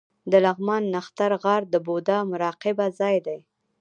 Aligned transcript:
د 0.31 0.33
لغمان 0.45 0.83
نښتر 0.93 1.31
غار 1.43 1.63
د 1.73 1.75
بودا 1.85 2.17
مراقبه 2.31 2.85
ځای 2.99 3.17
دی 3.27 3.39